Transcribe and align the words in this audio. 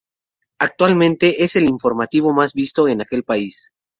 Actualmente 0.59 1.43
es 1.43 1.55
el 1.55 1.65
informativo 1.65 2.33
más 2.33 2.55
visto 2.55 2.87
en 2.87 3.01
aquel 3.03 3.23
país. 3.23 3.71